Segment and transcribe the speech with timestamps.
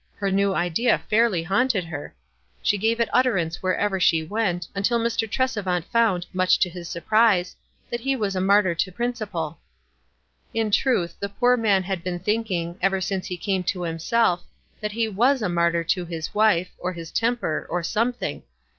[0.15, 2.15] Her new idea fairly haunted her.
[2.63, 5.29] She gave it utter ance wherever she went, until Mr.
[5.29, 7.55] Tresevant found, much to his surprise,
[7.91, 9.59] that he was a mar tyr to principle.
[10.55, 14.43] In truth, the poor man had been thinking, ever since he came to himself,
[14.79, 18.41] that he teas a martyr to his wife, or his temper, or something.